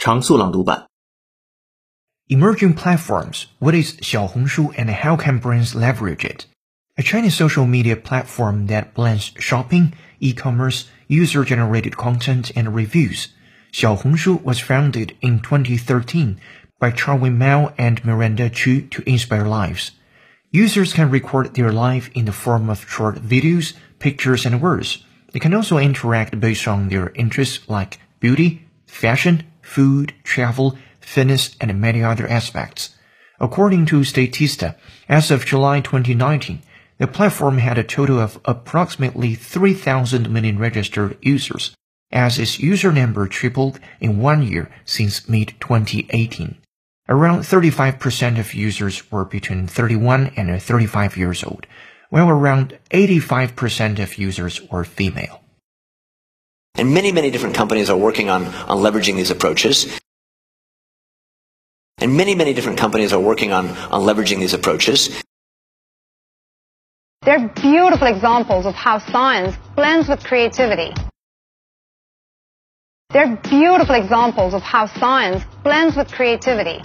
[0.00, 0.86] 常速朗读版。
[2.28, 3.44] Emerging platforms.
[3.58, 6.46] What is Xiaohongshu and how can brands leverage it?
[6.96, 13.28] A Chinese social media platform that blends shopping, e-commerce, user-generated content, and reviews.
[13.74, 16.40] Xiaohongshu was founded in 2013
[16.78, 19.90] by Charlwin Mao and Miranda Qu to inspire lives.
[20.50, 25.04] Users can record their life in the form of short videos, pictures, and words.
[25.32, 31.80] They can also interact based on their interests like beauty, fashion, food, travel, fitness, and
[31.80, 32.96] many other aspects.
[33.38, 34.74] According to Statista,
[35.08, 36.60] as of July 2019,
[36.98, 41.72] the platform had a total of approximately 3,000 million registered users,
[42.10, 46.56] as its user number tripled in one year since mid-2018.
[47.08, 51.66] Around 35% of users were between 31 and 35 years old,
[52.10, 55.40] while around 85% of users were female.
[56.80, 60.00] And many, many different companies are working on, on leveraging these approaches.
[61.98, 65.22] And many, many different companies are working on, on leveraging these approaches.
[67.20, 70.94] They're beautiful examples of how science blends with creativity.
[73.10, 76.80] They're beautiful examples of how science blends with creativity.